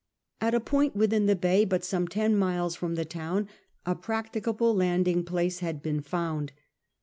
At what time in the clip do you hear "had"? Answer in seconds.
5.59-5.83